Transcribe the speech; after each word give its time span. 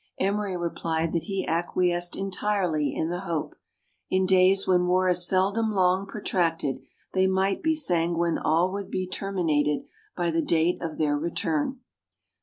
Emery 0.19 0.57
replied 0.57 1.13
that 1.13 1.25
he 1.25 1.45
acquiesced 1.47 2.15
entirely 2.15 2.91
in 2.91 3.09
the 3.11 3.19
hope: 3.19 3.53
in 4.09 4.25
days 4.25 4.65
when 4.65 4.87
war 4.87 5.07
is 5.07 5.27
seldom 5.27 5.69
long 5.69 6.07
protracted 6.07 6.81
they 7.13 7.27
might 7.27 7.61
be 7.61 7.75
sanguine 7.75 8.39
all 8.39 8.71
would 8.71 8.89
be 8.89 9.07
terminated 9.07 9.83
by 10.17 10.31
the 10.31 10.41
date 10.41 10.81
of 10.81 10.97
their 10.97 11.15
return. 11.15 11.81